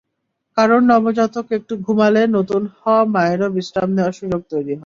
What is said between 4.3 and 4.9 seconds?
তৈরি হয়।